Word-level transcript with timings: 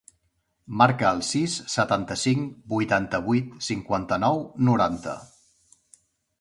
Marca 0.81 1.11
el 1.15 1.21
sis, 1.27 1.57
setanta-cinc, 1.73 2.49
vuitanta-vuit, 2.73 3.53
cinquanta-nou, 3.69 4.43
noranta. 4.71 5.19